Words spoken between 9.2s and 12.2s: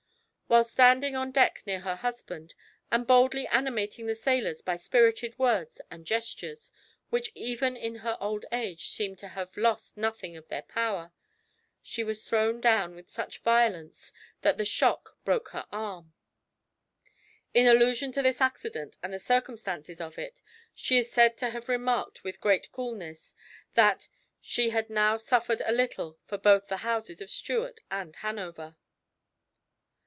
have lost nothing of their power, she